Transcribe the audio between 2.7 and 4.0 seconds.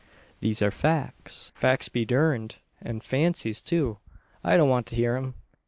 An' fancies, too!